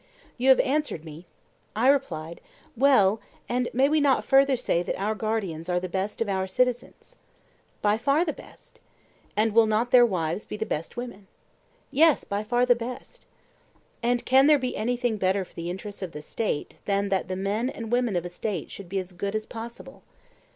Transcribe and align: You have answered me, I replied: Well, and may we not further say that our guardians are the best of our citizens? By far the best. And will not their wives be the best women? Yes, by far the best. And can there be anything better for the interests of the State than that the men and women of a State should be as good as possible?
You 0.39 0.49
have 0.49 0.59
answered 0.61 1.05
me, 1.05 1.27
I 1.75 1.87
replied: 1.87 2.41
Well, 2.75 3.21
and 3.47 3.69
may 3.71 3.87
we 3.87 4.01
not 4.01 4.25
further 4.25 4.55
say 4.57 4.81
that 4.81 4.99
our 4.99 5.13
guardians 5.13 5.69
are 5.69 5.79
the 5.79 5.87
best 5.87 6.21
of 6.21 6.27
our 6.27 6.47
citizens? 6.47 7.17
By 7.83 7.99
far 7.99 8.25
the 8.25 8.33
best. 8.33 8.79
And 9.37 9.53
will 9.53 9.67
not 9.67 9.91
their 9.91 10.03
wives 10.03 10.43
be 10.43 10.57
the 10.57 10.65
best 10.65 10.97
women? 10.97 11.27
Yes, 11.91 12.23
by 12.23 12.41
far 12.43 12.65
the 12.65 12.73
best. 12.73 13.27
And 14.01 14.25
can 14.25 14.47
there 14.47 14.57
be 14.57 14.75
anything 14.75 15.17
better 15.17 15.45
for 15.45 15.53
the 15.53 15.69
interests 15.69 16.01
of 16.01 16.13
the 16.13 16.23
State 16.23 16.77
than 16.85 17.09
that 17.09 17.27
the 17.27 17.35
men 17.35 17.69
and 17.69 17.91
women 17.91 18.15
of 18.15 18.25
a 18.25 18.29
State 18.29 18.71
should 18.71 18.89
be 18.89 18.97
as 18.97 19.11
good 19.11 19.35
as 19.35 19.45
possible? 19.45 20.01